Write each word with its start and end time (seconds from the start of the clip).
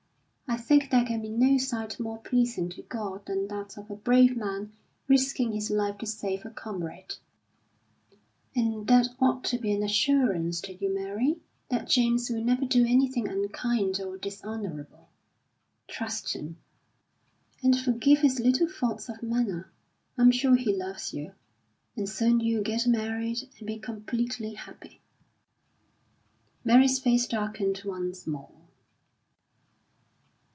I 0.53 0.57
think 0.57 0.89
there 0.89 1.05
can 1.05 1.21
be 1.21 1.29
no 1.29 1.57
sight 1.57 1.97
more 1.97 2.17
pleasing 2.17 2.67
to 2.71 2.81
God 2.81 3.25
than 3.25 3.47
that 3.47 3.77
of 3.77 3.89
a 3.89 3.95
brave 3.95 4.35
man 4.35 4.73
risking 5.07 5.53
his 5.53 5.71
life 5.71 5.97
to 5.99 6.05
save 6.05 6.45
a 6.45 6.49
comrade." 6.49 7.15
"And 8.53 8.85
that 8.87 9.07
ought 9.21 9.45
to 9.45 9.57
be 9.57 9.71
an 9.71 9.81
assurance 9.81 10.59
to 10.61 10.73
you, 10.73 10.93
Mary, 10.93 11.37
that 11.69 11.87
James 11.87 12.29
will 12.29 12.43
never 12.43 12.65
do 12.65 12.85
anything 12.85 13.29
unkind 13.29 14.01
or 14.01 14.17
dishonourable. 14.17 15.07
Trust 15.87 16.33
him, 16.35 16.57
and 17.63 17.79
forgive 17.79 18.19
his 18.19 18.41
little 18.41 18.67
faults 18.67 19.07
of 19.07 19.23
manner. 19.23 19.71
I'm 20.17 20.31
sure 20.31 20.57
he 20.57 20.73
loves 20.75 21.13
you, 21.13 21.31
and 21.95 22.09
soon 22.09 22.41
you'll 22.41 22.61
get 22.61 22.85
married 22.85 23.47
and 23.57 23.65
be 23.65 23.79
completely 23.79 24.55
happy." 24.55 24.99
Mary's 26.65 26.99
face 26.99 27.25
darkened 27.25 27.81
once 27.85 28.27
more. 28.27 28.51